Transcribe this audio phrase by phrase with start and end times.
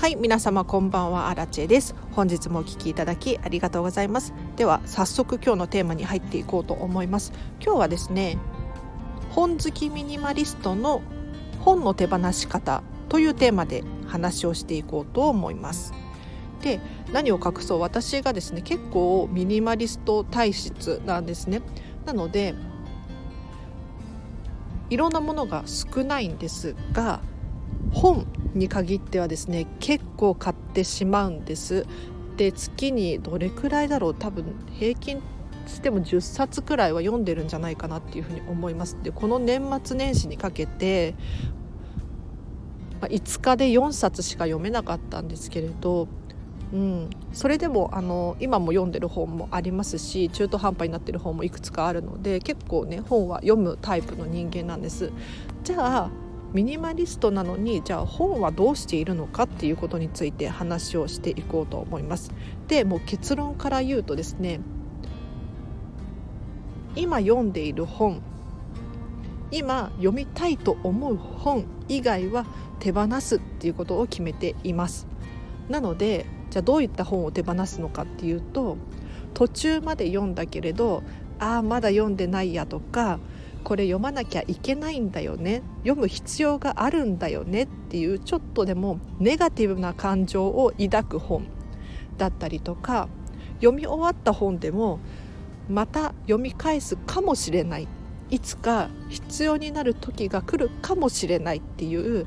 [0.00, 1.28] はい皆様こんばんは。
[1.28, 1.94] アラチェです。
[2.12, 4.32] 本日もお聞きいただきありがとうございます。
[4.56, 7.34] では早速今日のテーマに入っていこうと思います。
[7.62, 8.38] 今日はですね
[9.28, 11.02] 本好きミニマリストの
[11.58, 15.92] 本の手放し方というテーマで話をしていこうと思います。
[16.62, 16.80] で
[17.12, 17.80] 何を隠そう。
[17.80, 21.60] 私がですね結構ミニマリスト体質なんですね。
[22.06, 22.54] なので
[24.88, 27.20] いろんなものが少ないんですが
[27.92, 31.86] 本に限ってはですね結構買ってしまうんです。
[32.36, 34.14] で月にどれくらいだろう。
[34.14, 35.20] 多分平均
[35.66, 38.96] しても10冊くらいは読んでるんじゃないかなっていうふうに思います。
[39.02, 41.14] でこの年末年始にかけて
[43.00, 46.08] 5日で4冊しか読めなかったんですけれど
[46.72, 55.10] うん、それでもあの今も読んでる本もありますし中途半端になってる本もいくつかあるので結構ね本は読むタイプの人間なんです。
[55.64, 56.10] じゃあ
[56.52, 62.32] ミニマリストなのにじゃあ本はどうしているのかっていうことについて話をしていこうと思います。
[62.66, 64.60] でもう結論から言うとですね
[66.96, 68.20] 今読んでいる本
[69.52, 72.46] 今読みたいと思う本以外は
[72.80, 75.06] 手放すっていうことを決めています。
[75.68, 78.76] なのでじゃあどういった本を手放すのかっていうと
[79.34, 81.04] 途中まで読んだけれど
[81.38, 83.20] ああまだ読んでないやとか
[83.64, 91.46] これ読まなきゃいけないんだよね読む必要があるんだよねっていうちょっとでもネガティブな感情を抱く本
[92.16, 93.08] だったりとか
[93.60, 94.98] 読み終わった本でも
[95.68, 97.88] また読み返すかもしれない
[98.30, 102.26] いつか必要になる時が来るかもしれないっていう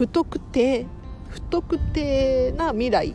[0.00, 0.86] 不特定
[1.28, 3.14] 不特定な未来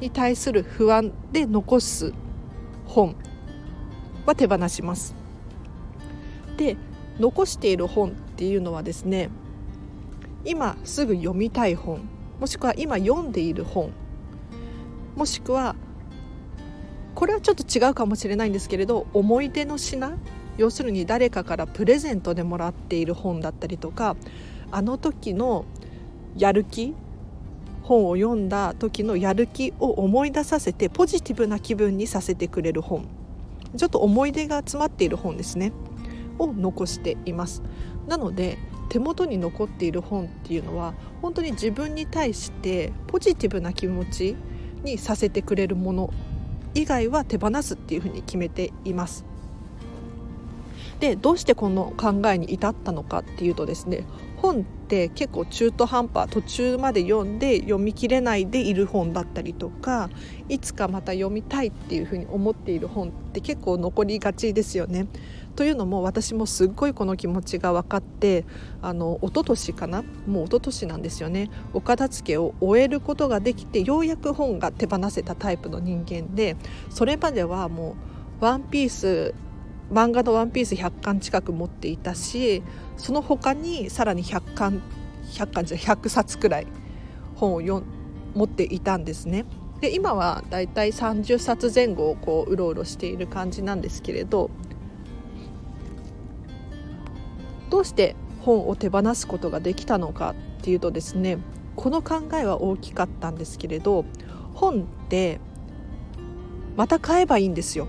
[0.00, 2.12] に対する不安で残す
[2.86, 3.16] 本
[4.26, 5.23] は手放します。
[6.54, 6.76] で
[7.18, 9.30] 残している本っていうのはですね
[10.44, 12.08] 今すぐ読みたい本
[12.40, 13.92] もしくは今読んでいる本
[15.16, 15.76] もしくは
[17.14, 20.18] これはちょっと違うかもしれないんですけれど思い出の品
[20.56, 24.16] 要するに誰かからプレゼントでもらっている本だったりとか
[24.70, 25.64] あの時の
[26.36, 26.94] やる気
[27.82, 33.06] 本を読んだ時のやる気を思い出させてポジティブな気分にさせてくれる本
[33.76, 35.72] ちょっと思い出が詰まっている本ですね。
[36.38, 37.62] を残しています
[38.06, 38.58] なので
[38.88, 44.36] 手元に残っている本っていうのは本当に自分に対してポジティブな気持ち
[44.82, 46.10] にさせてくれるもの
[46.74, 49.24] 以外は手放すっていうふうに決めています
[51.00, 54.06] でどうしてこの考えに至ったのかっていうとですね
[54.36, 60.10] 本って結構中途半端途中まで読んで読み切れないでいる本だったりとか
[60.48, 65.06] いつかまた読みたいっていうふうに思っている本って結構残りがちですよね。
[65.56, 68.44] というのも私もすっごいこの気持ちが分かって
[68.82, 70.02] あの一昨年かな？
[70.26, 76.56] もう一昨年なんですよねお片付けを終えることができてようやく本が手放せたタイプの人間で
[76.90, 77.96] それまではも
[78.40, 79.34] う「ワンピース
[79.92, 82.62] 漫画の「ワンピース100巻近く持っていたし
[82.96, 84.82] その他にさらに100巻
[85.30, 86.66] 100巻じゃ100冊くらい
[87.36, 87.82] 本を
[88.34, 89.44] 持っていたんですね。
[89.80, 94.50] で今はだいたい30冊前後をこううろうろしている感じなんですけれど
[97.74, 101.38] どうして本を手放すことができたのかっていうとですね
[101.74, 104.04] この考えは大きかったんですけれど
[104.54, 105.40] 本って
[106.76, 107.88] また買えばいいんですよ。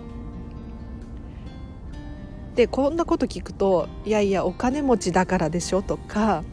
[2.56, 6.44] でこんなこと聞くと「いやいやお金持ちだからでしょ」とか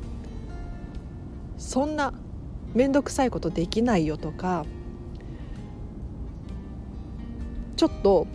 [1.56, 2.12] 「そんな
[2.74, 4.66] 面倒くさいことできないよ」とか
[7.76, 8.26] ちょっと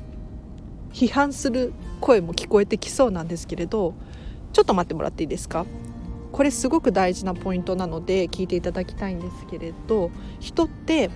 [0.91, 1.71] 批判する
[2.01, 3.93] 声も聞こえてきそうなんですけれど
[4.57, 5.67] ちょっと待ってもらっていいですか？
[6.31, 10.09] これすごく大事なポイントなので聞いていただきたいんですけれど
[10.39, 11.11] 人って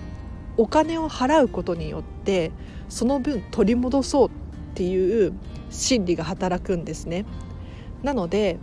[0.56, 2.52] お金を払うことによって
[2.88, 4.30] その分取り戻そうっ
[4.76, 5.32] ていう
[5.70, 7.24] 心理が働くんですね。
[8.04, 8.60] なので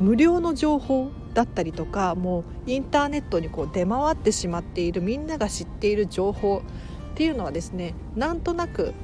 [0.00, 6.64] 無料の情報だったりとかもうインターネットにこう出回ってしまっているみんなが知っている情報
[7.12, 8.94] っていうのはですねなんとなく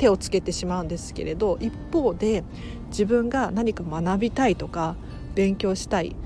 [0.00, 2.42] 手をつけてしまうんですけれど一方で
[2.88, 4.96] 自分が何か学びたいとか
[5.34, 6.16] 勉強したい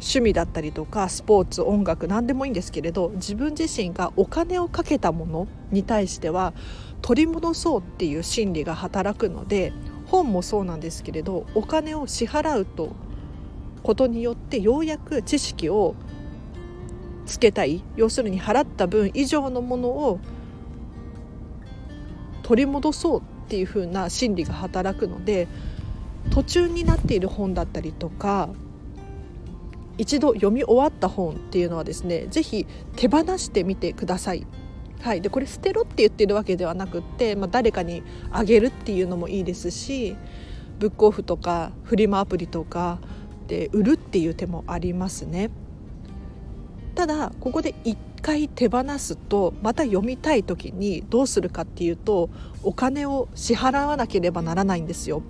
[0.00, 6.54] 趣味だったりとかスポーツ音楽何でもいいんですけれど自分自身がお金をかけたものに対しては
[7.02, 9.74] 取り戻そうっていう心理が働くので
[10.06, 12.96] 本もそうなんですけれどお金を支払うと
[13.82, 15.94] ことによってようやく知識を
[17.30, 20.18] つけたい要するに払った分以上のものを
[22.42, 25.46] 取り戻そうっていう風な心理が働くので
[26.30, 28.48] 途中になっている本だったりとか
[29.96, 32.66] 一度読み終わった本っていうのはですね是非
[32.96, 34.46] 手放してみてください。
[35.02, 40.14] はい、でこれ捨てろって言ってるわけではなくって、まあ、誰かにあげるっていうのもいいですし
[40.78, 42.98] ブックオフとかフリマアプリとか
[43.46, 45.50] で売るっていう手もありますね。
[46.94, 52.30] ただここで一回手放すとまた読みたい時にどうするかっていうと
[52.62, 55.22] お金を支払わなければならないんですよ。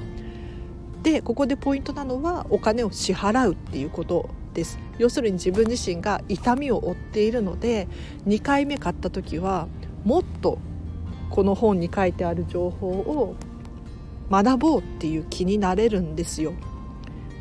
[1.02, 7.88] でここでポイントなのはお金を支払うっていうことです要するに自分自身が痛みを負っているので
[8.26, 9.66] 2回目買った時は
[10.04, 10.58] もっと
[11.30, 13.34] この本に書いてある情報を
[14.30, 16.52] 学ぼうっていう気になれるんですよ。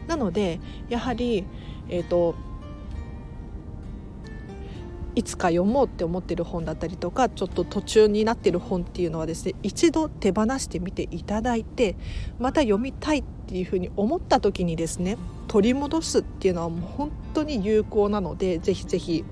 [0.08, 1.46] なのでやはり、
[1.90, 2.36] えーと
[5.20, 11.98] いつか読もうって思ってる本だったりとかちょっと途中になってる本っていうのはですね一度手放してみていただいて
[12.40, 15.18] また読みたいっていうふうに思った時にですね
[15.50, 19.26] 取り戻すっていうのはもう本当に有効なのでぜひぜひ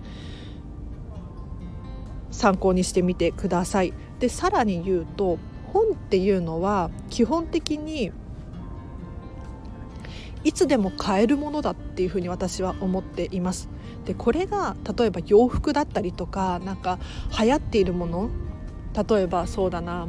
[2.31, 3.93] 参考にしてみてください。
[4.19, 5.39] でさらに言うと
[5.71, 8.11] 本っていうのは基本的に
[10.43, 13.69] いつでも買えるものだっていうふうに私は思っています。
[14.07, 16.97] でこれが例えば洋服だったりとかなんか
[17.37, 18.29] 流行っているもの
[19.09, 20.07] 例えばそうだな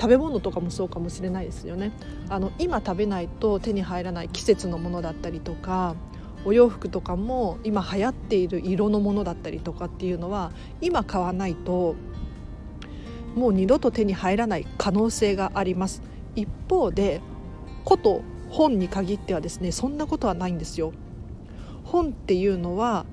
[0.00, 1.92] 食べ物とかもそうかもしれないですよね。
[2.28, 5.94] あの今食べないと手に入らない季節のものだったりとか
[6.44, 10.50] お洋服とかも今流行っている色のものだったりとかっていうのは
[10.80, 11.94] 今買わないと
[13.36, 16.02] もう二度と手に入らない可能性があります。
[16.34, 17.20] 一方で
[17.84, 20.92] こと本に限ってはですねそんなことはないんですよ。
[21.90, 23.06] 本っていうのは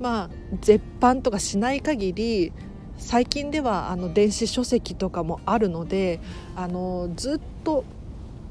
[0.00, 0.30] まあ
[0.60, 2.52] 絶版とかしない限り
[2.96, 6.20] 最近ではあの電子書籍とかもあるので
[6.56, 7.84] あのずっと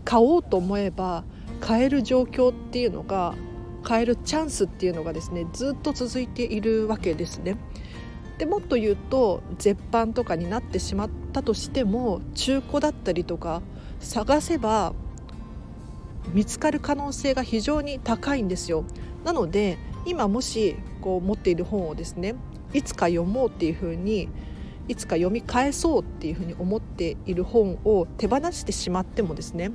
[0.06, 1.24] 買おうと思えば
[1.59, 3.35] 買える状況っていうのが
[3.83, 7.57] 買えるチャンスっていうのがですねずっと続いているわけですね。
[8.38, 13.62] でもっと言うと絶版とかになってしまったとしても中古だったりとか
[14.00, 14.94] 探せば
[16.33, 18.83] 見つかる可能性が非常に高いんですよ。
[19.24, 22.35] なので今もしこう持っている本をですね
[22.74, 24.29] いつか読もうっていうふうに
[24.88, 29.71] いつか読み返そうっていうふうに思っている本を手放してしまってもですね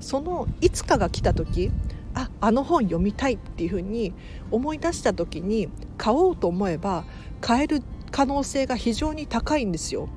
[0.00, 1.70] そのいつかが来た時
[2.14, 4.12] ああの本読みたいっていうふうに
[4.50, 7.04] 思い出した時に買おうと思えば
[7.40, 10.08] 買える可能性が非常に高いんですよ。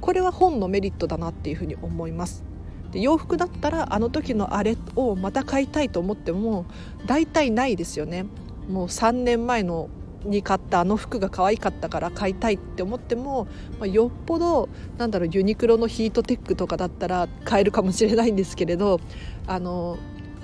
[0.00, 2.44] これは本のメリットだなっていうふうに思います。
[2.92, 6.66] で洋服だったらあの時のあれをまた買いたいと思っても
[7.06, 8.26] 大体ないですよね。
[8.68, 9.88] もう3年前の
[10.24, 13.46] に買ったあの服が可愛かったから買いたいって思っても、
[13.78, 14.68] まあ、よっぽど
[14.98, 19.00] なんだろうユニクロのヒートテックとかだったら買えるかもしれないんですけれど
[19.46, 19.98] あの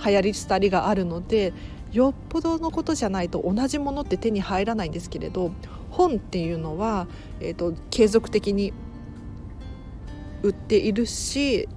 [0.04, 1.52] 流行り廃りがあるので
[1.90, 5.52] よっぽどのことじゃないと同じものって手に入らないんですけれど
[5.90, 7.06] 本っていうのは、
[7.40, 8.72] えーと継続的に
[10.42, 11.68] 売っているし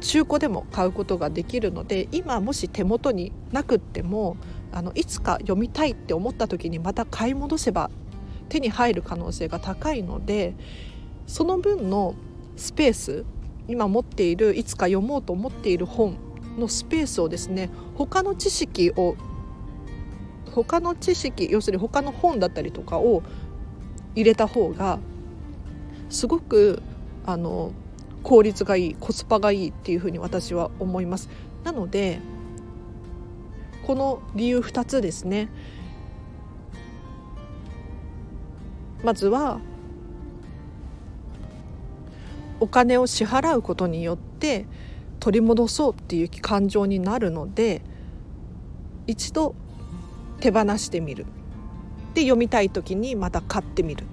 [0.00, 4.36] 中古でも買うことができるので今もし手元になくっても
[4.72, 7.90] あのいつか読みたいって思った時にまた買い戻せば
[8.48, 10.54] 手に入る可能性が高いので
[11.26, 12.14] その分の
[12.56, 13.24] スペース
[13.66, 16.16] 今持っているいつか読もうと思っている本
[16.58, 19.16] のスペースをですね他の知識を
[20.50, 23.22] 他の知識要するに他の本だったりとかを
[24.14, 24.98] 入れた方が
[26.08, 26.82] すごく
[27.26, 27.72] あの
[28.28, 31.30] 効率がいいコスパがいいっていうふうに私は思います。
[31.64, 32.20] なので
[33.86, 35.48] この理由2つですね。
[39.02, 39.60] まずは
[42.60, 44.66] お金を支払うことによって
[45.20, 47.80] 取り戻そうっていう感情になるので
[49.06, 49.54] 一度
[50.40, 51.24] 手放してみる。
[52.12, 54.04] で読みたい時にまた買ってみる。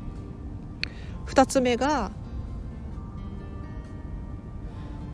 [1.26, 2.12] 2つ目が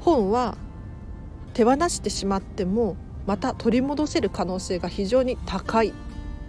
[0.02, 0.58] 本は
[1.54, 5.94] 手放してしまってもまた取り戻せる可能性が非常に高いっ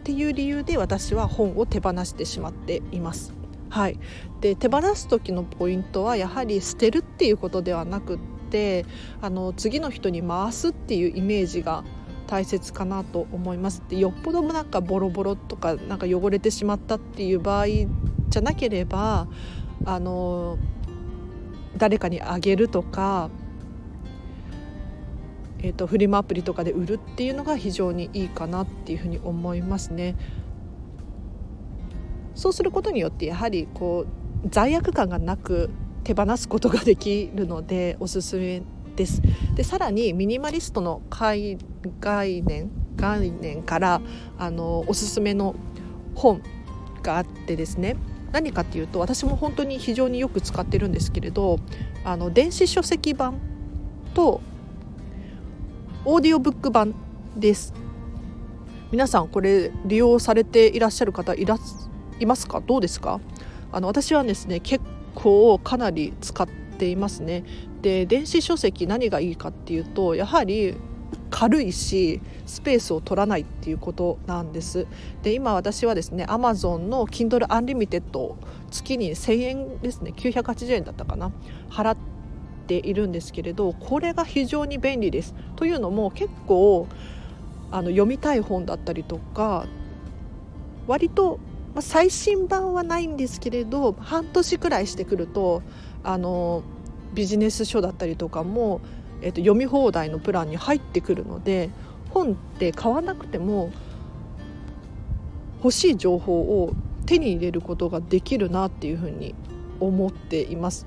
[0.04, 3.32] ていう理由で私は本を手放してしまっています。
[3.68, 3.98] はい、
[4.40, 8.18] で手放す時のポイントはやはり捨てるっていうことではなくっ
[8.50, 8.84] て
[9.22, 11.84] あの次の人に回すっていうイメージが
[12.26, 13.82] 大切かなと思います。
[13.88, 19.26] でよっぽどなんかボロボロとかなんか汚れてしまったっていう場合じゃなければ
[19.84, 20.58] あの
[21.76, 23.30] 誰かにあげるとか
[25.62, 30.16] えーと、フリマアプリとかで売るっていうのが非常にいいかなっていうふうに思いますね。
[32.34, 34.06] そうすることによってやはりこ
[34.44, 35.70] う罪悪感がなく
[36.02, 38.62] 手放すことができるのでおすすめ
[38.96, 39.22] です。
[39.54, 41.58] でさらにミニマリストの概
[42.42, 44.00] 念概念から
[44.38, 45.54] あのおすすめの
[46.14, 46.42] 本
[47.02, 47.96] があってですね
[48.32, 51.58] 何かっていうと私も本当に非常によく使ってるんですけれど
[52.04, 53.38] あの電子書籍版
[54.14, 54.40] と
[56.04, 56.96] オーディオブック版
[57.36, 57.72] です。
[58.90, 61.56] 皆さんこれ利用されていらっしゃる方いら
[62.18, 62.60] いますか？
[62.60, 63.20] どうですか？
[63.70, 67.44] あの私はですね結構かなり使っていますね。
[67.82, 70.74] で電子書籍何がいいかっていうとやはり
[71.30, 74.88] 軽いしスペースを取らないっていうことなんです。
[75.22, 78.34] で今私はですね Amazon の Kindle Unlimited
[78.72, 81.30] 月に1000円ですね980円だったかな
[81.70, 82.11] 払って
[82.62, 85.34] ているんですけれどこれが非常に便利です。
[85.56, 86.86] というのも結構
[87.70, 89.66] あの読みたい本だったりとか
[90.86, 91.38] 割と、
[91.74, 95.62] ま、最新版はないんですけれど半年くらいしてくると
[96.04, 96.62] あの
[97.14, 98.80] ビジネス書だったりとかも
[99.22, 101.70] えーと、読み放題のプランに入ってくるので
[102.10, 103.72] 本って買わなくても
[105.58, 106.74] 欲しい情報を
[107.06, 109.34] 手に入れることができるなっていうふうに
[109.80, 110.86] 思っています。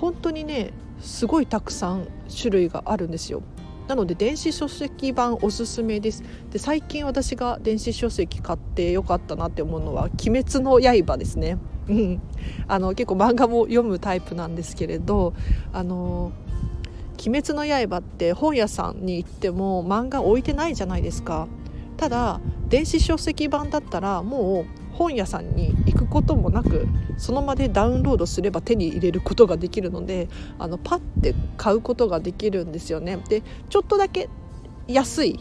[0.00, 3.42] 本当にねすごいたくさん種類があるんですよ。
[3.86, 6.22] なので電子書籍版おすすめです。
[6.50, 11.58] で最近私が電子書籍買ってよかったなって思うのは「鬼滅の刃」ですね。
[11.88, 12.20] うん。
[12.68, 15.34] あの結構漫画も読むタイプなんですけれど
[15.72, 16.32] あの
[17.26, 21.48] 鬼滅の刃」って本屋さんに行っても漫画置いてないじゃないですか。
[21.96, 25.74] ただ電子書籍版だったらもう本屋さんに
[26.10, 26.86] こともなく
[27.16, 33.18] その場でダウンロードすれば手に入れることができるのであのパッて買うことができるんですよね。
[33.28, 34.28] でちょっとだけ
[34.88, 35.38] 安い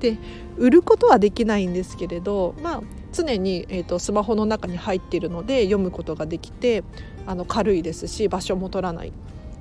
[0.00, 0.18] で
[0.56, 6.82] 売ることはできないんですけれどまあ常に、えーとスマホの中に入っているので読むことができて
[7.26, 9.12] あの軽いですし場所も取らないっ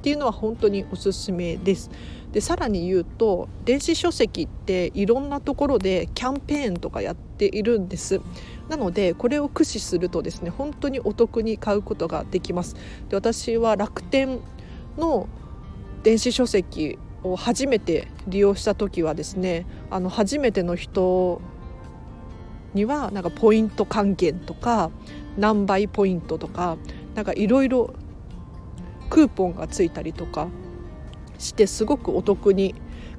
[0.02, 1.90] ていうのは本当におすすめです。
[2.32, 8.20] でさらに言うと電子書籍っていろんなところでキャンペーンとかやっているんです
[8.70, 12.76] なのでこれを駆使するとですね本当にお得に買うことができます。
[13.10, 14.40] で私は楽天
[14.98, 15.28] の
[16.04, 21.42] 電子書籍を初めて利用した時はですねあの初めての人
[22.74, 24.92] にはなんかポイント還元とか
[25.38, 26.78] 何倍ポイントとか
[27.16, 27.94] なんかいろいろ
[29.10, 30.48] クーポンがついたりとか
[31.38, 32.76] してすごくお得に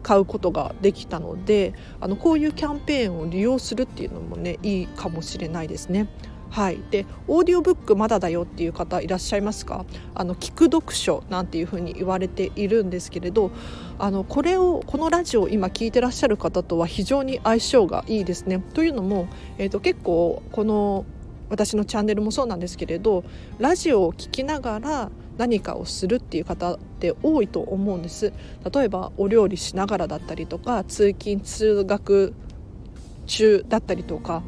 [0.07, 6.07] 買うことができたのであのこういうキャンペーンを利用するっていうのもねいいかもしれないですね。
[6.49, 9.85] はい、でオーディオブックまだだよっていう方いらっしゃいますか？
[10.15, 13.51] あの聞く読書なんていうふうに言われているんですけれど
[13.99, 18.63] あのこれをこのラジオを今聞いてらっしゃる方とは非常に相性がいいですね。
[18.75, 19.27] というのも、
[19.59, 21.05] えーと結構この
[21.51, 23.25] 私のチャンネルもそうなんですけれど
[23.59, 28.33] ラジオを聴きながら何かをするっていう方って多いと思うんです。
[28.73, 32.35] 例えばお料理しながらだったりとか通勤通学
[33.26, 34.43] 中だったりとか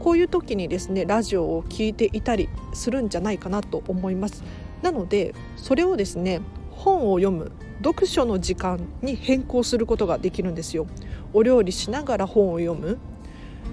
[0.00, 4.44] こういう時にですねラジオを聴いていたりするんじゃないかなと思います。
[4.82, 6.40] なのでそれをですね
[6.70, 7.50] 本を読む
[7.82, 10.86] 読書の時間に変更することができるんですよ。
[11.32, 12.98] お料理しながら本を読む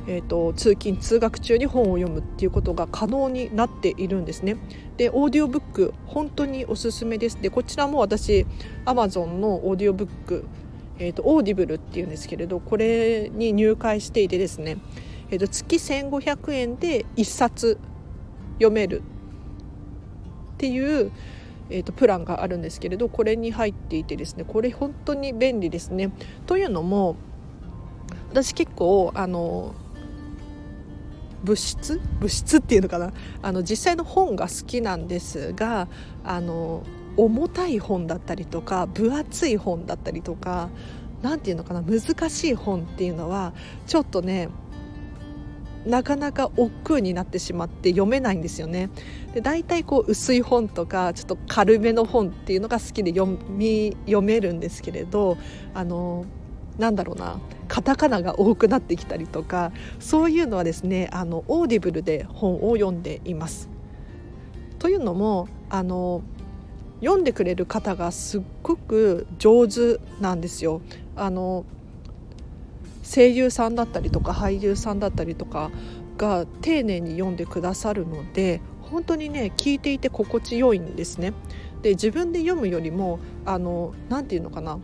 [0.06, 4.58] えーと、通勤通学中に本を読むっていうことが可能になっているんですね。
[4.98, 7.42] でオーディオブック本当におすすめです。
[7.42, 8.46] でこちらも私
[8.86, 10.46] Amazon のオーディオブック、
[11.00, 14.78] えーと、 Audibleっていうんですけれどこれに入会していてですね、
[15.32, 17.78] えーと、月1500円で1冊
[18.56, 21.12] 読めるっていう
[21.70, 26.12] えーとプランがあるんですけれどこれに入っていてですねこれ本当に便利ですね。
[26.46, 27.16] というのも
[28.32, 29.74] 私結構あの
[31.44, 32.00] 物質？
[32.20, 33.12] 物質っていうのかな？
[33.42, 35.88] あの実際の本が好きなんですが
[36.24, 36.84] あの
[37.18, 40.70] 重たい本だったりとか分厚い本だったりとか
[41.22, 41.82] 何て言うのかな？
[41.82, 43.54] 難しい本っていうのは
[43.86, 44.50] ちょっとね
[45.86, 48.90] なかなか億劫になってしまって読めないんですよね。
[49.34, 55.38] で大体こう薄い本とかちょっと軽めの本っていうのが好きで読み読めるんですけれど
[55.74, 56.26] あの
[56.78, 63.70] なんだろうなカタカナが多くなってきたりとかそういうのはですねあの Audibleで本を読んでいます。
[64.80, 66.22] というのもあの
[67.00, 70.82] 読んでくれる方がすっごく上手なんですよ。
[71.16, 71.66] あの
[73.04, 75.72] 声優さんだったりとか俳優さんだったりとか
[76.18, 81.34] が丁寧に読んでくださるので本当にね聞いていて心地よいんですね。
[81.82, 84.80] で自分で読むよりもあのなて言うのかな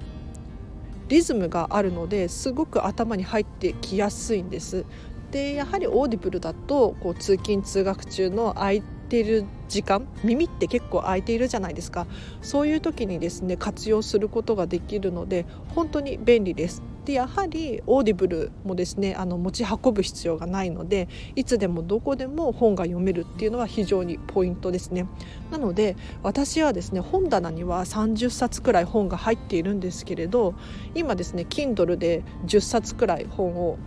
[1.10, 4.86] リズムがあるのですごく頭に入ってきやすいんです。
[5.32, 12.08] でやはり Audibleだとこう通勤通学中の空いてる時間耳って結構空いているじゃないですか。
[12.42, 15.46] そういう時にですね活用することができるので
[15.76, 16.84] 本当に便利です。
[17.06, 25.08] でやはり Audibleもですねあの持ち運ぶ必要がないのでいつでもどこでも本が読めるっていうのは非常にポイントですね。
[25.52, 30.56] なので私はですね本棚には30冊くらい本が入っているんですけれど
[30.94, 33.78] 今ですね Kindle で10冊くらい本を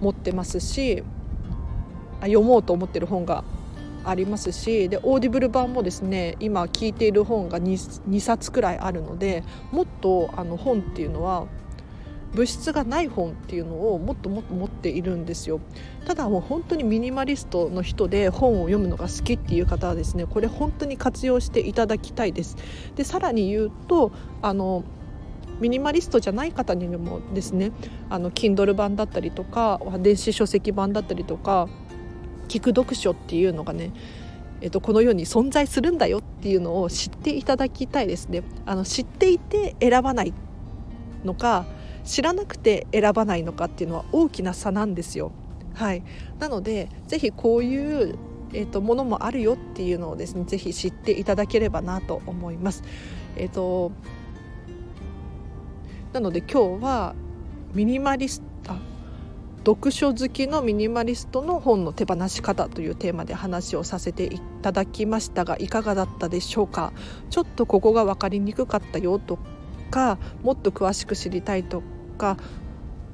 [0.00, 1.02] 持ってますし
[2.22, 3.44] 読もうと思ってる本が
[4.04, 11.46] ありますしで Audible版もですね今聞いている本が 2, 2冊くらいあるのでもっとあの本っていうのは
[12.34, 15.60] 物質がない本っていうのをもっともっと持っているんですよ。
[16.06, 22.56] ただもう本当にミニマリストの人で本を読むのが好きっていう方はですねこれ本当に活用していただきたいです。
[22.94, 24.84] でさらに言うとあの
[25.60, 27.72] ミニマリストじゃない方にもですね
[28.08, 31.68] あの Kindle 版だったりとか電子書籍版だったりとか
[32.50, 33.92] 聞く読書っていうのがね
[34.62, 40.34] えっと、この世に存在するんだよっていうのを知っていただきたいですねあの知っていて選ばない
[41.24, 41.64] のか
[42.04, 45.32] 知らなくて選ばないのかっていうのは大きな差なんですよ。
[45.74, 46.02] はい、
[46.38, 48.18] なのでぜひこういう
[48.52, 52.82] えーと、ものもあるよっていうのをですねぜひ知っていただければなと思います。
[53.36, 53.92] えーと、
[56.12, 57.14] なので今日は
[57.74, 58.42] ミニマリス
[59.66, 66.92] 読書好きのミニマリストの本の手放し方というテーマで話をさせていただきましたがいかがだったでしょうか？
[67.28, 69.38] ちょっとここが分かりにくかったよと
[69.90, 71.82] かもっと詳しく知りたいと
[72.16, 72.38] か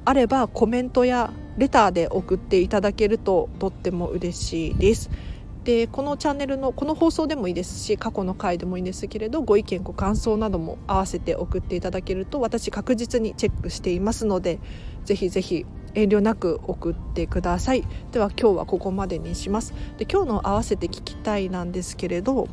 [0.05, 5.09] あればコメントやレターで送っていただけるととっても嬉しいです。
[5.65, 14.59] でこのチャンネルのこの放送でもいいですし過去の回でもいいんですけれどご意見ご感想なども合わせて送っていただけると私確実にチェックしていますので
[15.03, 15.65] ぜひぜひ
[15.97, 17.83] 遠慮なく送ってください。
[18.11, 19.73] では今日はここまでにします。
[19.97, 22.47] で今日の合わせて聞きたいなんですけれど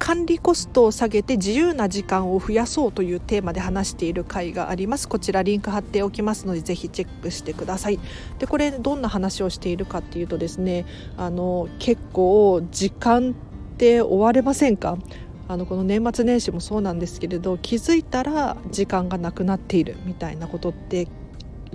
[0.00, 5.08] 管理コストを下げて自由な時間を増やそうというテーマで話している回があります。
[5.08, 8.00] こちらリンク貼っておきますのでぜひチェックしてください。
[8.38, 10.84] でこれどんな話をしているかっていうとですね
[11.16, 14.98] あの結構時間って追われませんか？
[15.46, 21.08] あのこの年末年始もそうなんですけれど気づいたら時間がなくなっているみたいなことって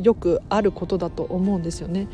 [0.01, 2.07] よくあることだと思うんですよね。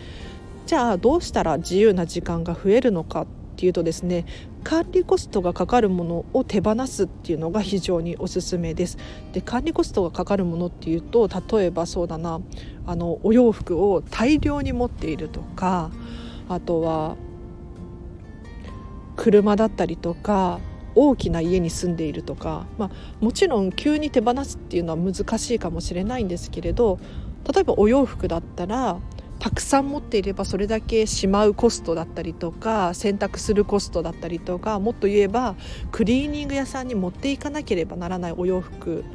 [0.66, 4.26] じゃあどうしたら自由な時間が増えるのかっていうとですね
[4.64, 8.98] 管理コストがかかるものを手放すっていうのが非常におすすめです。
[9.34, 12.40] で管理コストがかかるものっていうと例えばそうだな
[12.86, 15.92] あのお洋服を大量に持っているとか
[16.48, 17.16] あとは
[19.16, 20.60] 車だったりとか
[20.96, 27.00] 大きな家に住んでいるとか、まあ、もちろん急に手放すっていうのは難しいかもしれないんですけれど
[27.54, 29.00] 例えばお洋服だったら
[29.40, 35.56] たくさん持っていればそれだけしまうコストだったりとか洗濯するコストだったりとかもっと言えば
[35.92, 39.06] クリーニング屋さんに持っていかなければならないお洋服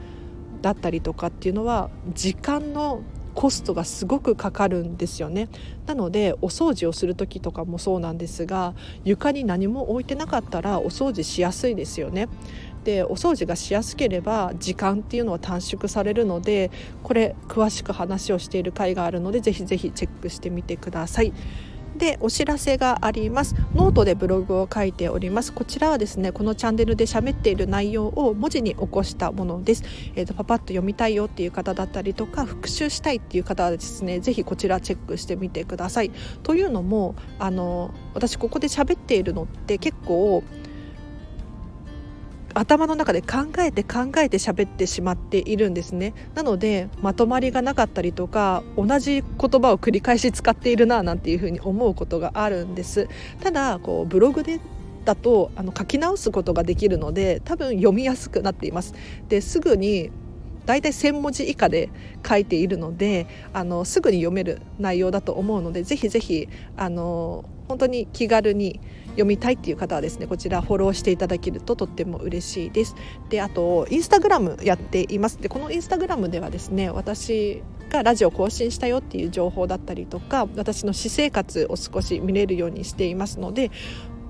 [0.63, 3.03] だったりとかっていうのは時間の
[3.35, 5.49] コストがすごくかかるんですよね。
[5.87, 12.29] なのでお掃除をする時とかもそうなんですが床に何も置いてなかったらお掃除しやすいですよね。
[12.85, 16.71] でお掃除がしやすければ時間っていうのは短縮されるので
[17.03, 21.33] これ詳しく話をしている回があるのでぜひぜひチェックしてみてください。
[21.97, 23.55] でお知らせがあります。
[23.75, 25.53] ノートでブログを書いております。
[25.53, 29.85] こちらはですねこのチャンネルで喋っている内容を文字に起こしたものです。
[30.17, 36.11] えーと、パパッと読みたいよっていう方だったりとか復習したいっていう方はですねぜひこちらチェックしてみてください。
[36.43, 40.43] というのもあの私ここで喋っているのって結構
[42.55, 46.15] 頭の中で考えて考えて喋ってしまっているんですね。
[46.35, 53.09] なのでまとまりがなかったりとか同じ言葉を繰り返し使っているななんていうふうに思うことがあるんです。
[53.41, 54.61] ただこうブログで
[55.05, 58.95] だとあの書き直すことができるので多分読みやすくなっています。
[59.29, 60.11] ですぐに
[60.67, 61.91] 大体1,000文字以下で
[62.27, 68.81] 書いているのであのすぐに読める内容だと思うのでぜひぜひあの本当に気軽に
[69.15, 72.95] 読みたいっていう方はですねこちらフォローしていただけるととっても嬉しいです
[73.29, 83.71] であとインスタグラムやっていますでこのインスタグラムではですね私がラジオ更新したよっていう情報だったりとか私の私生活を少し見れるようにしていますので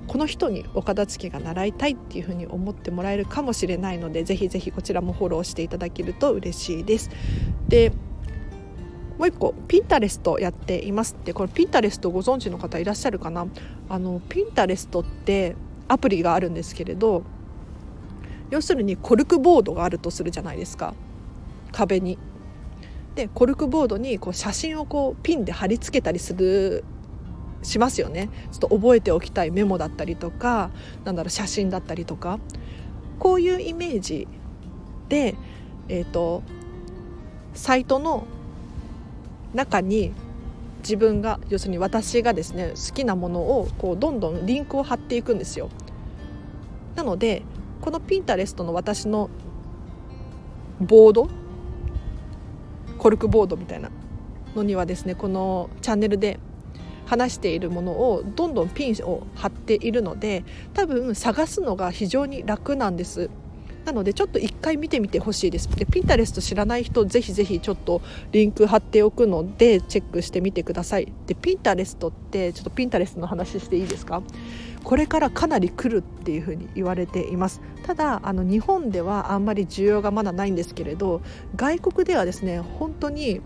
[0.07, 7.11] この人にお片付けが習いたいっていうふうに思ってもらえるかもしれないのでぜひぜひこちらもフォローしていただけると嬉しいです。
[7.69, 7.93] で
[9.19, 13.47] もう一個ピンタレストやっていますってこれピンタレストご存知の方いらっしゃるかな？
[13.89, 15.55] あのピンタレストって
[15.89, 17.23] アプリがあるんですけれど
[18.51, 20.95] 要するにコルクボードがあるとするじゃないですか。
[21.73, 22.19] 壁に。
[23.15, 26.85] でコルクボードにこう写真をこうピンで貼り付けたりする
[27.63, 28.29] しますよね。
[28.51, 30.71] ちょっと覚えておきたいメモだったりとか
[31.05, 32.41] なんだろう写真だったりとか。
[33.17, 34.27] こういうイメージ
[35.09, 35.37] で、
[35.89, 36.43] えーと、
[37.55, 38.27] サイトの
[39.55, 40.13] 中に
[40.81, 45.71] 自分が要するに私がですね好きなものをこうどんどんリンクを貼っていくんですよ。
[46.95, 47.43] なので
[47.81, 49.31] このピンタレストの私の
[50.81, 51.29] ボード
[52.99, 53.91] コルクボードみたいな
[54.55, 56.39] のにはですねこのチャンネルで
[57.07, 63.31] 話しているものをどんどんピンを貼っているので多分探すのが非常に楽なんです
[63.85, 65.69] なのでちょっと一回見てみてほしいです。
[65.69, 68.01] でピンタレスト知らない人ぜひぜひちょっと
[68.33, 71.13] リンク貼っておくのでチェックしてみてください。
[71.27, 74.23] でピンタレストってちょっとピンタレストの話していいですか？
[74.83, 77.61] これからかなり来るっていうふうに言われています。
[77.85, 81.21] ただあの日本ではあんまり需要がまだないんですけれど
[81.57, 83.41] 外国ではですね本当に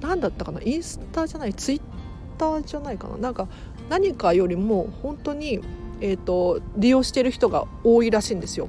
[0.00, 0.60] 何だったかな？
[0.62, 1.54] インスタじゃない？
[1.54, 1.80] ツイッ
[2.36, 3.16] ターじゃないかな？
[3.16, 3.48] なんか
[3.88, 5.60] 何かよりも本当に、
[6.00, 8.68] えーと利用してる人が多いらしいんですよ。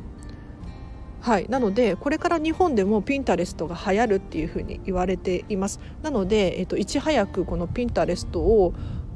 [1.22, 8.74] はい、なのでこれから日本でもピンタレストが流行るっていうふうに言われていますなので、えっと、いち早くこのピンタレストを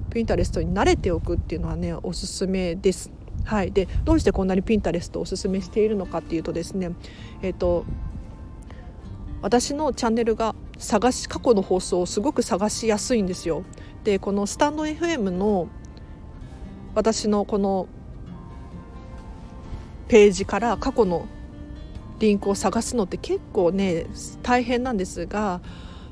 [0.10, 3.12] ピンタレストに慣れておくっていうのはねおすすめです。
[3.46, 6.92] はい、でどうしてこんなにピンタレストをおすすめしているのかっていうとですね、
[7.42, 7.86] えっと、
[9.42, 13.64] 私のチャンネルが探し過去の放送をすごく探しやすいんですよ。
[14.04, 15.70] でこのスタンド FM の
[16.94, 17.88] 私のこの
[20.08, 21.26] ページから過去の
[22.22, 24.06] リンクを探すのって結構ね
[24.44, 25.60] 大変なんですが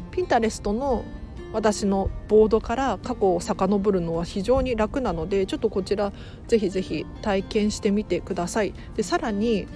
[0.09, 1.05] ピンタレストの
[1.53, 6.11] 私のボードから過去を遡るのは非常に楽なのでちょっとこちら
[6.47, 8.73] ぜひぜひ体験してみてください。
[8.95, 9.67] でさらに、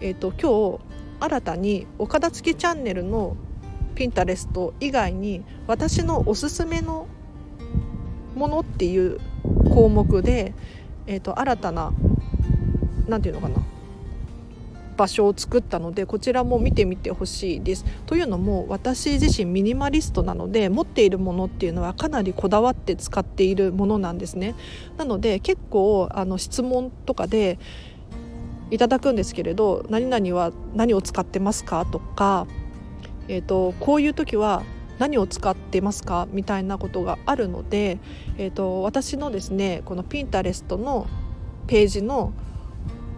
[0.00, 3.36] えーと、今日新たに岡田付きチャンネルの
[3.94, 7.06] ピンタレスト以外に私のおすすめの
[8.34, 9.18] ものっていう
[9.74, 10.54] 項目で、
[11.06, 11.92] えーと新たな
[13.08, 13.71] 何て言うのかな
[14.96, 17.84] 場所を作ったのでこちらも見てみてほしいです。
[18.06, 24.54] というのも私自身ミニマリストなので持っているものっていうのはかなりこだわって使っているものなんですね。
[24.96, 27.58] なので結構あの質問とかで
[28.70, 32.46] いただくんですけれど「何々は何を使ってますか?」とか、
[33.28, 34.62] えーと、こういう時は
[34.98, 36.28] 何を使ってますか？
[36.30, 37.98] みたいなことがあるので、
[38.38, 41.06] えーと私のですねこのピンタレストの
[41.66, 42.32] ページの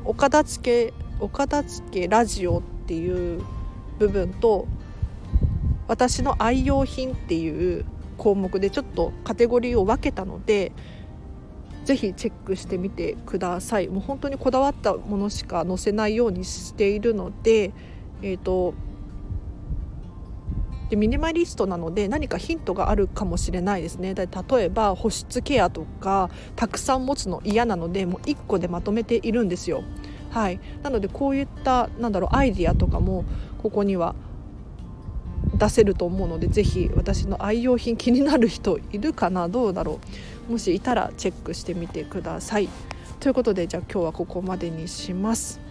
[0.05, 3.43] お片付けお片付けラジオっていう
[3.99, 4.67] 部分と
[5.87, 7.85] 私の愛用品っていう
[8.17, 10.73] 項目でちょっとカテゴリーを分けたので
[11.85, 17.73] ぜひチェックしてみてくださいもう本当にこだわったものしか載せないようにしているので
[18.23, 18.75] えっ、ー、と
[20.89, 24.27] でミニマリストなので何かヒントがあるかもしれないですね例
[24.63, 29.83] えば保湿ケアとかたくさん持つの嫌なのでもう1個でまとめているんですよ。
[30.35, 33.25] はい、なのでこういったなんだろうアイディアとかも
[33.63, 34.17] ここには
[35.55, 40.01] 出せると思うので是非私の愛用品 気になる人いるかなどうだろ
[40.49, 42.69] うもしいたらチェックしてみてください。
[43.21, 45.64] ということでじゃあ今日はここまでにします。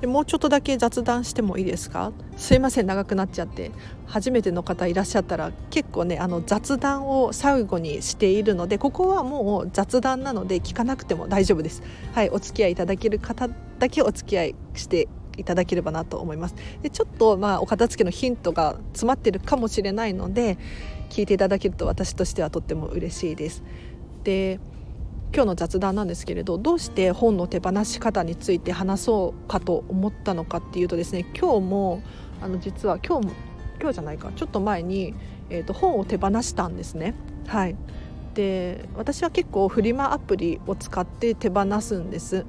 [0.00, 2.12] でもうちょっとだけ雑談してもいいですか？
[2.36, 3.70] すいません長くなっちゃって。
[4.06, 11.82] 初めての方いらっしゃったら結構ねあの雑談を最後にしているのでここはもう雑談なので聞かなくても大丈夫です。
[12.12, 16.54] はいお付き合いいただける方だけお付き合いしていただければなと思います。
[16.82, 20.58] でちょっとまあお片付けのヒントが詰まってるかもしれないので
[21.10, 23.62] 聞いていただけると私としてはとっても嬉しいです。
[24.24, 24.60] で
[25.32, 32.02] 今日の雑談なんですけれどどうして本の手放し方について話そうかと思ったのかっていうとですね今日も
[32.42, 33.32] あの実は今日も
[33.80, 35.14] 今日じゃないかちょっと前に、
[35.48, 37.14] えーと、本を手放したんですね。
[37.46, 37.76] はい、
[38.34, 42.44] で私は結構フリマアプリを使って手放すんです。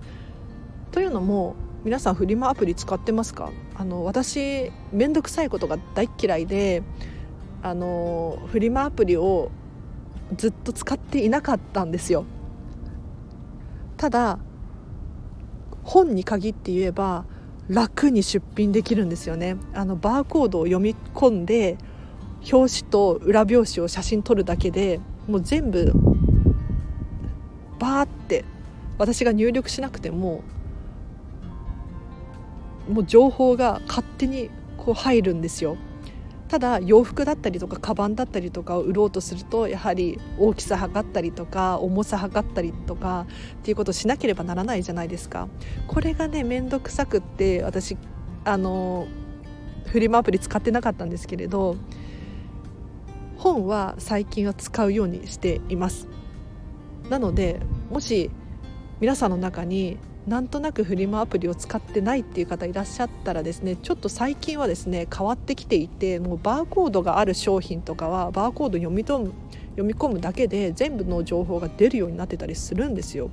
[0.91, 3.51] というのも皆さんフリマアプリ使ってますか？
[3.75, 6.83] あの私面倒くさいことが大嫌いで
[7.61, 9.51] あのフリマアプリを
[10.35, 12.25] ずっと使っていなかったんですよ。
[14.01, 14.39] ただ
[15.83, 17.23] 本に限って言えば
[17.67, 21.77] 楽に出品できるんですよねあのバーコードを読み込んで
[22.51, 25.93] 表紙と裏表紙を写真撮るだけでもう全部
[27.77, 28.43] バーって
[28.97, 30.43] 私が入力しなくても
[32.89, 35.77] もう情報が勝手にこう入るんですよ。
[36.51, 43.25] ただ洋服だったりとかカバンだったりとかを売ろうとするとやはり大きさ測ったりとか重さ測ったりとか
[43.59, 45.47] っていうことをしなければならないじゃないですか。
[45.87, 47.95] これがね面倒くさくって私
[48.43, 49.07] あの
[49.85, 51.77] フリマアプリ使ってなかったんですけれど
[53.37, 56.09] 本は最近は使うようにしています。
[57.09, 58.29] なのでもし
[58.99, 69.33] 皆さんの中になんとなくフリマアプリを使ってないっていう方いらっしゃったらですねちょっと最近はですね変わってきていてもうバーコードがある商品とかはバーコード読み込む
[69.71, 73.29] 読み込むだけで全部の情報が出るようになってたりするんですよ。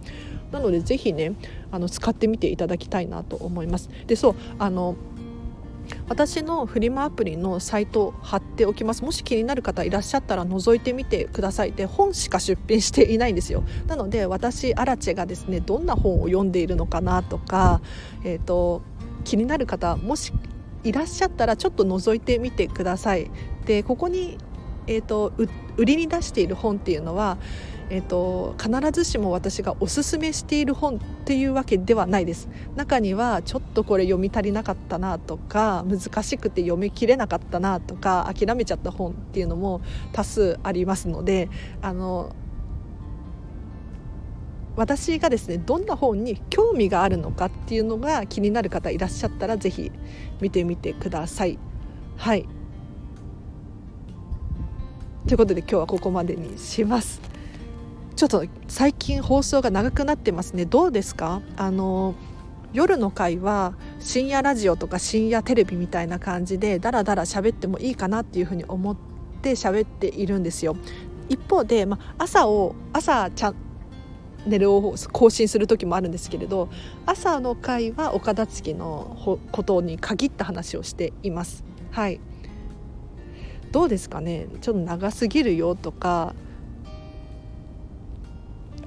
[0.53, 1.33] なのでぜひね
[1.70, 3.90] あの使ってみていただきたいなと思います。
[4.07, 4.96] でそうあの
[6.09, 9.05] 私のフリマアプリのサイト貼っておきます。
[9.05, 11.72] もし気になる方いらっしゃったら覗いてみてください。
[11.72, 13.62] で本しか出品していないんですよ。
[13.87, 17.81] なので私アラチェがですねどんな本を読んでいるのかなとか、
[18.24, 18.83] えーと、
[19.24, 20.33] 気になる方もし
[20.85, 23.31] いらっしゃったらちょっと覗いてみてください。
[23.66, 24.38] でここに、
[24.87, 25.33] えーと
[25.77, 27.38] 売りに出している本っていうのは
[27.90, 39.81] えーと、必ずしも私がおすすめしている本っていうわけではないです中にはちょっとこれ読み足りなかったなとか難しくて読み切れなかったなとか諦めちゃった本っていうのも
[40.12, 41.48] 多数ありますので
[41.81, 42.35] あの
[44.77, 49.90] 私がですねどんな本に興味があるのかっていうのが気になる方いらっしゃったら是非
[50.40, 51.59] 見てみてください。
[52.16, 52.46] はい
[55.27, 57.38] ということで今日はここまでにします。
[58.18, 60.64] ちょっと最近放送が長くなってますね。
[60.64, 61.40] どうですか？
[61.57, 62.16] あの
[62.72, 68.96] 夜の回は深夜ラジオとか深夜テレビみたいな感じでダラダラ喋ってもいいかなっていうふうに思っ
[69.40, 70.76] て喋っているんですよ。
[71.28, 73.54] 一方で、ま朝を朝チャン
[74.50, 76.70] ネルを更新する時もあるんですけれど
[77.07, 81.62] 朝の回はお片付きのことに限った話をしています。
[81.92, 82.18] はい。
[83.70, 84.48] どうですかね？
[84.61, 86.35] ちょっと長すぎるよとか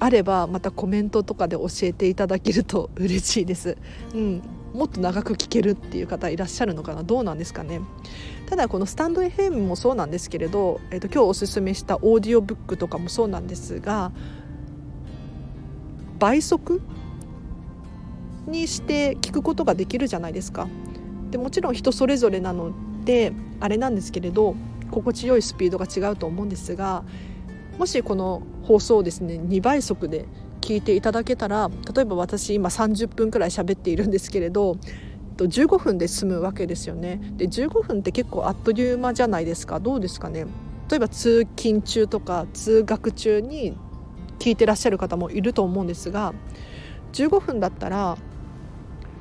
[0.02, 3.78] あればまたコメントとかで教えていただけると嬉しいです。
[4.12, 4.42] うん
[4.74, 7.02] もっと長く聞けるっていう方いらっしゃるのかな？
[7.04, 7.80] どうなんですかね？
[8.46, 14.10] ただこのスタンド FM もそうなんですけれど、えーと、今日おすすめしたオーディオブックとかもそうなんですが
[16.18, 16.80] 倍速
[18.48, 20.66] にして聞くことができるじゃないですか。
[21.30, 22.72] でもちろん人それぞれなの
[23.04, 24.56] であれなんですけれど
[24.90, 27.04] 心地よいスピードが違うと思うんですが
[27.78, 30.26] もしこの放送をですね2倍速で
[30.60, 34.76] 聞いていただけたら例えば私今30分くらい喋っているんですけれど
[35.36, 37.20] 15分で済むわけですよね。
[37.36, 39.80] で15分って結構あっという間じゃないですか。
[39.80, 40.46] どうですかね。
[40.88, 43.76] 例えば通勤中とか通学中に
[44.38, 46.34] 聞いてらっしゃる方もいると思うんですが
[47.12, 48.18] 15分だったら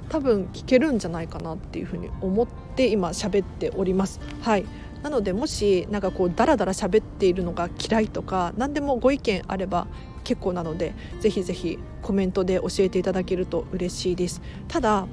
[0.10, 4.20] 多分聞けるんじゃないかなっていうふうに思って今喋っております。
[4.42, 4.66] はい。
[5.04, 9.88] なのでもしなんかこうダラダラ喋っているのが嫌いとか何でもご意見あれば
[10.24, 14.42] 結構なのでぜひぜひコメントで教えていただけると嬉しいです。
[14.68, 15.08] ただ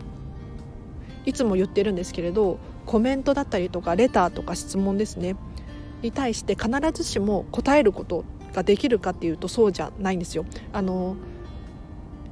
[1.25, 5.37] いつも言ってるんですけれどコメントだったりとかレターとか質問ですね。
[6.03, 10.45] に対して必ずしも答えることができるかっていうとそうじゃないんですよ。
[10.73, 11.17] あの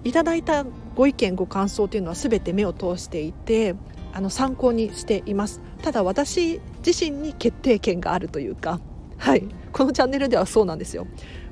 [0.04, 0.64] いただいた
[0.94, 3.74] ご意見ご感想というのは全て目を通していて
[4.12, 5.60] あの参考にしています。
[5.86, 8.80] ただ私自身に決定権があるというか
[9.18, 9.46] はい。
[9.70, 11.06] このチャンネルではそうなんですよ。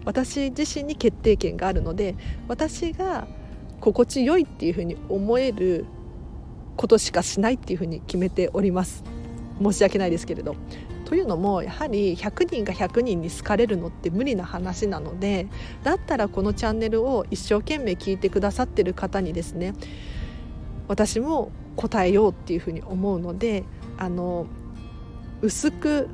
[0.05, 2.17] 私自身に決定権があるので
[2.49, 3.29] 私が
[3.81, 5.85] 心地よいっていうふうに思える
[6.77, 9.05] ことしかしないっていうふうに決めております。
[9.63, 10.57] 申し訳ないですけれど。
[11.05, 15.47] というのもやはり100人が100人に好かれるのって無理な話なので
[15.85, 19.75] だったらこのチャンネルを一生懸命聞いてくださってる方にですね
[20.89, 23.65] 私も答えようっていうふうに思うので
[24.05, 24.47] あの
[25.41, 26.09] 薄く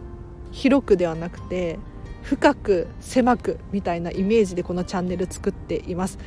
[0.53, 1.79] 広くではなくて
[2.23, 6.19] 深く狭くみたいなイメージでこのチャンネル作っています。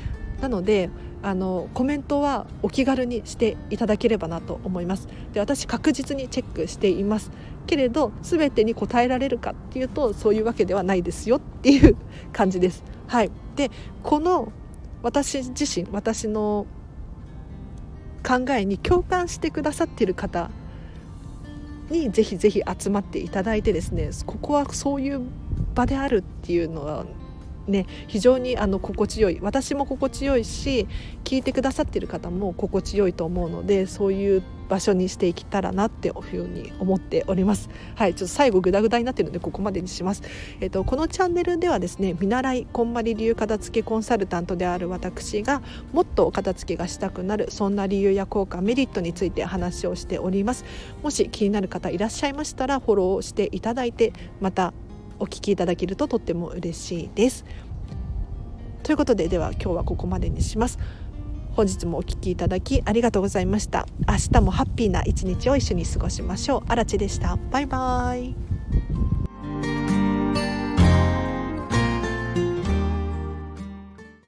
[0.41, 0.89] なので
[1.21, 5.07] あのコメントはお気軽にしていただければなと思います。
[5.31, 7.31] で私確実にチェックしています。
[7.65, 11.95] けれど全てに答えられるかっていうとそういうわけではないですよっていう
[12.33, 12.83] 感じです。
[13.07, 13.31] はい。
[13.55, 13.71] で
[14.01, 14.51] この
[15.01, 16.65] 私自身私の
[18.27, 20.49] 考えに共感してくださっている方
[21.93, 25.21] にぜひぜひ集まっていただいてですねここはそういう
[25.75, 27.05] 場であるっていうのは
[27.67, 29.39] ね非常にあの心地よい。
[29.41, 30.87] 私も心地よいし
[31.23, 40.23] 聞いてくださってる方も心地よいと思うのでそういう場所にしていけたらなっていうふうに思っておりますはいちょっと最後グダグダになってるのでここまでにします
[40.61, 50.65] えっ、とこのチャンネルではですね見習いこんまり流片付けコンサルタントである私がもっと片付けがしたくなるそんな理由や効果メリットについて話をしております
[51.03, 54.73] もし気になる方いらっしゃいましたらフォローしていただいてまた
[55.19, 57.45] お聞きいただけるととっても嬉しいです。
[58.83, 60.77] ということででは今日はここまでにします。
[61.55, 63.85] 本日もお聴きいただきありがとうございました。
[64.07, 66.63] 明日もハッピーな一日を一緒に過ごしましょう。
[66.67, 67.37] あらちでした。
[67.51, 68.35] バイバイ。